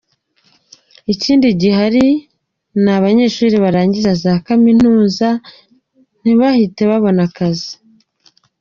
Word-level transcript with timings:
Ikindi 1.13 1.45
kibazo 1.45 1.59
gihari 1.61 2.07
ni 2.83 2.91
abanyeshuri 2.97 3.55
barangiza 3.63 4.11
za 4.23 4.33
Kaminuza 4.45 5.27
ntibahite 6.21 6.81
babona 6.91 7.21
akazi. 7.29 7.71